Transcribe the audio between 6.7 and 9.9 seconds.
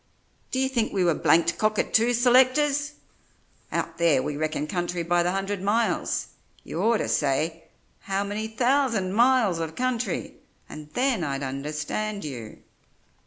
orter say, 'How many thousand miles of